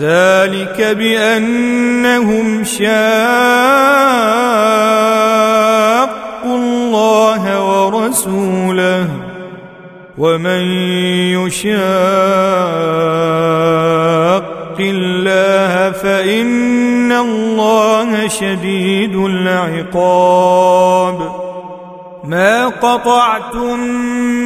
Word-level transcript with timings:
ذلك 0.00 0.96
بأنهم 0.98 2.64
شاقوا 2.64 2.90
الله 6.44 7.42
ورسوله 7.84 9.08
ومن 10.18 10.62
يشاق 11.36 11.80
الله 14.80 15.90
فإن 15.90 17.12
الله 17.12 18.28
شديد 18.28 19.16
العقاب 19.16 20.39
ما 22.24 22.68
قطعتم 22.68 23.80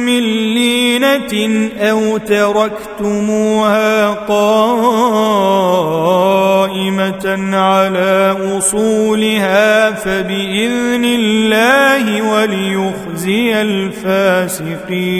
من 0.05 0.19
لينة 0.53 1.69
أو 1.79 2.17
تركتموها 2.17 4.09
قائمة 4.09 4.45
على 7.57 8.37
أصولها 8.57 9.91
فبإذن 9.91 11.05
الله 11.05 12.21
وليخزي 12.21 13.61
الفاسقين. 13.61 15.15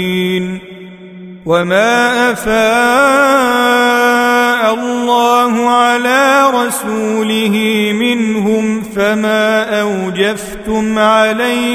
وما 1.45 2.31
أفاء 2.31 3.35
الله 4.73 5.69
على 5.69 6.51
رسوله 6.53 7.55
منهم 7.93 8.81
فما 8.81 9.81
أوجفتم 9.81 10.99
عليه 10.99 11.74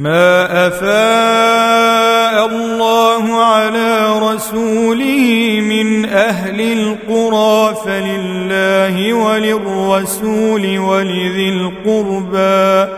ما 0.00 0.66
أفاء 0.66 2.46
الله 2.46 3.44
على 3.44 4.18
رسوله 4.18 5.60
من 5.60 6.04
أهل 6.04 6.60
القرى 6.60 7.74
فلله 7.84 9.12
وللرسول 9.12 10.78
ولذي 10.78 11.48
القربى 11.48 12.92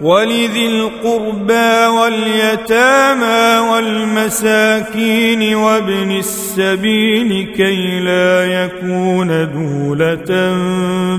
ولذي 0.00 0.66
القربى 0.66 1.86
واليتامى 1.86 3.68
والمساكين 3.70 5.54
وابن 5.54 6.10
السبيل 6.18 7.52
كي 7.56 8.00
لا 8.00 8.64
يكون 8.64 9.28
دولة 9.28 10.54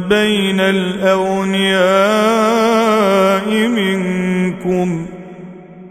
بين 0.09 0.59
الأغنياء 0.59 1.65
منكم 3.67 3.94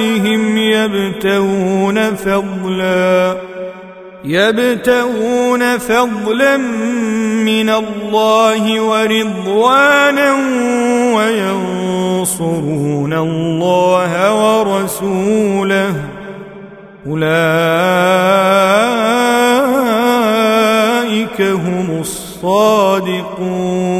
واموالهم 0.00 0.58
يبتغون 0.58 2.14
فضلا 2.14 3.36
يبتغون 4.24 5.78
فضلا 5.78 6.56
من 7.44 7.70
الله 7.70 8.80
ورضوانا 8.80 10.34
وينصرون 11.16 13.12
الله 13.12 14.60
ورسوله. 14.60 15.94
اولئك 17.06 17.30
هم 21.40 22.00
الصادقون. 22.00 23.99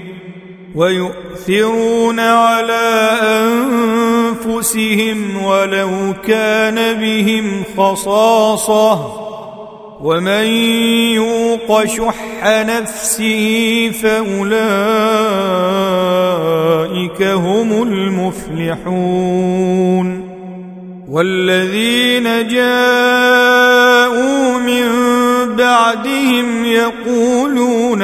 ويؤثرون 0.75 2.19
على 2.19 3.11
أنفسهم 4.45 5.43
ولو 5.43 6.13
كان 6.27 6.99
بهم 6.99 7.63
خصاصة 7.77 9.21
ومن 10.01 10.45
يوق 11.15 11.85
شح 11.85 12.43
نفسه 12.45 13.91
فأولئك 14.01 14.51
هم 17.23 17.83
المفلحون 17.83 19.11
والذين 21.09 22.47
جاءوا 22.47 24.57
من 24.57 24.85
بعدهم 25.55 26.65
يقولون 26.65 28.03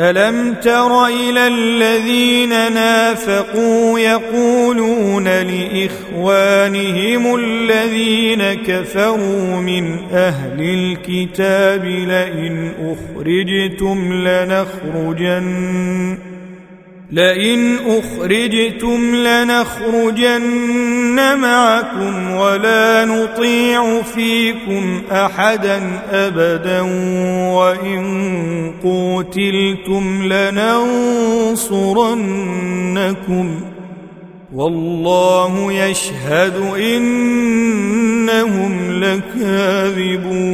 الم 0.00 0.54
تر 0.54 1.06
إلى 1.06 1.46
الذين 1.46 2.72
نافقوا 2.72 3.98
يقولون 3.98 5.24
لاخوانهم 5.28 6.84
الذين 7.34 8.54
كفروا 8.54 9.56
من 9.56 9.98
أهل 10.12 10.60
الكتاب 10.60 11.84
لئن 11.84 12.72
اخرجتم 12.80 14.12
لنخرجن 14.12 15.50
لئن 17.12 17.76
أخرجتم 17.86 19.14
لنخرجن 19.14 20.40
معكم 21.38 22.30
ولا 22.30 23.04
نطيع 23.04 24.02
فيكم 24.02 25.02
أحدا 25.12 25.80
أبدا 26.10 26.80
وإن 27.50 28.00
قوتلتم 28.82 30.22
لننصرنكم 30.22 31.00
والله 34.54 35.72
يشهد 35.72 36.56
إنهم 36.76 38.22
لكاذبون 39.02 40.50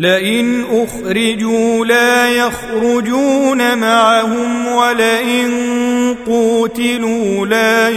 لئن 0.00 0.64
أخرجوا 0.72 1.86
لا 1.86 2.30
يخرجون 2.30 3.78
معهم 3.78 4.66
ولئن 4.66 5.50
قوتلوا 6.26 7.46
لا 7.46 7.88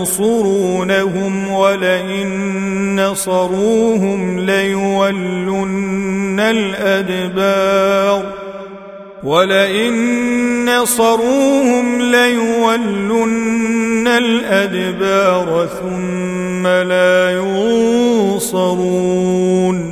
ينصرونهم 0.00 1.48
ولئن 1.48 3.00
نصروهم 3.00 4.38
ليولن 4.38 6.40
الأدبار 6.40 8.22
ولئن 9.24 9.94
نصروهم 10.64 12.02
ليولن 12.02 14.08
الأدبار 14.08 15.68
ثم 15.82 16.66
لا 16.66 17.30
ينصرون 18.40 19.91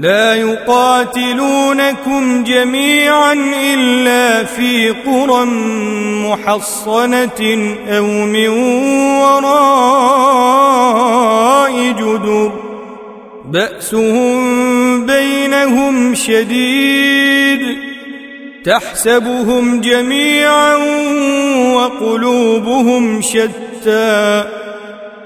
لا 0.00 0.34
يقاتلونكم 0.34 2.44
جميعا 2.44 3.32
إلا 3.74 4.44
في 4.44 4.90
قرى 4.90 5.44
محصنة 6.24 7.74
أو 7.88 8.06
من 8.06 8.48
وراء 9.18 10.32
جدر. 11.92 12.52
بأسهم 13.44 15.06
بينهم 15.06 16.14
شديد. 16.14 17.76
تحسبهم 18.64 19.80
جميعا 19.80 20.76
وقلوبهم 21.74 23.22
شتى. 23.22 24.59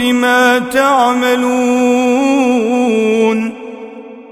بما 0.00 0.58
تعملون 0.58 1.90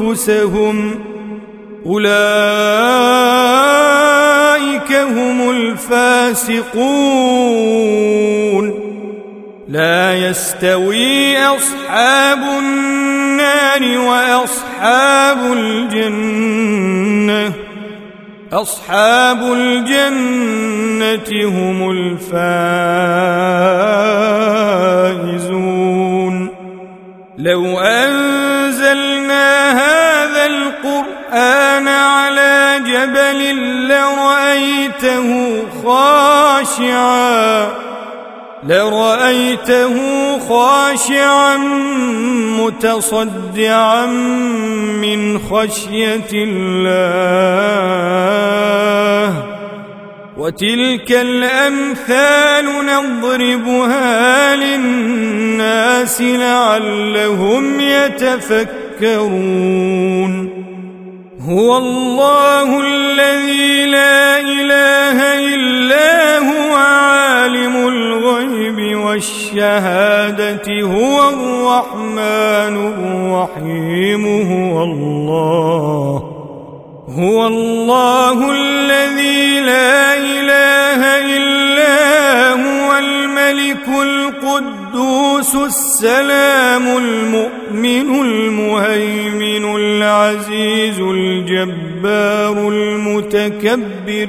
أنفسهم 0.00 1.00
أولئك 1.86 2.12
هم 4.92 5.50
الفاسقون 5.50 6.72
لا 9.68 10.28
يستوي 10.28 11.38
أصحاب 11.38 12.38
النار 12.58 13.98
وأصحاب 13.98 14.71
الجنة 15.52 16.72
أصحاب 18.52 19.42
الجنة 19.42 21.30
هم 21.48 21.90
الفائزون. 21.90 22.52
لو 27.38 27.80
أنزلنا 27.80 29.70
هذا 29.72 30.46
القرآن 30.46 31.88
على 31.88 32.80
جبل 32.86 33.56
لرأيته 33.88 35.28
خاشعا 35.84 37.68
لرأيته 38.68 39.94
خاشعا 40.48 41.56
متصدعا 42.58 44.06
من 45.02 45.38
خشية 45.38 46.30
الله. 46.32 47.02
وتلك 50.36 51.12
الأمثال 51.12 52.64
نضربها 52.86 54.56
للناس 54.56 56.20
لعلهم 56.20 57.80
يتفكرون. 57.80 59.22
هو 61.48 61.76
الله 61.76 62.80
الذي 62.80 63.86
لا 63.86 64.40
إله 64.40 65.18
إلا 65.54 66.38
هو 66.38 66.74
عالم 66.76 67.88
الغيب 69.12 69.22
والشهادة 69.22 70.82
هو 70.82 71.28
الرحمن 71.28 72.76
الرحيم 72.92 74.24
هو 74.26 74.82
الله. 74.82 76.22
هو 77.08 77.46
الله 77.46 78.50
الذي 78.50 79.60
لا 79.60 80.16
إله 80.16 81.00
إلا 81.36 82.52
هو 82.52 82.98
الملك 82.98 83.88
القدوس 83.88 85.54
السلام 85.54 86.86
المؤمن 86.96 88.20
المهيمن 88.20 89.76
العزيز 89.76 91.00
الجبار 91.00 92.68
المتكبر. 92.68 94.28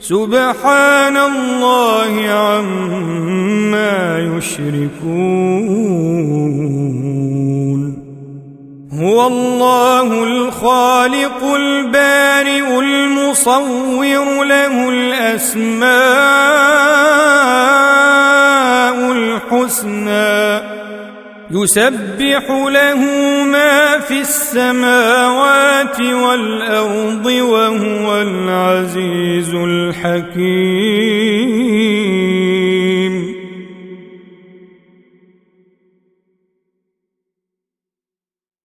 سبحان 0.00 1.16
الله 1.16 2.28
عما 2.28 4.18
يشركون. 4.36 5.74
هو 8.92 9.26
الله 9.26 10.22
الخالق 10.22 11.44
البارئ 11.44 12.78
المصور 12.78 14.44
له 14.44 14.88
الأسماء 14.88 15.94
الحسنى. 19.12 20.83
يسبح 21.50 22.50
له 22.50 23.00
ما 23.44 23.98
في 23.98 24.20
السماوات 24.20 26.00
والأرض 26.00 27.26
وهو 27.26 28.22
العزيز 28.22 29.54
الحكيم. 29.54 31.63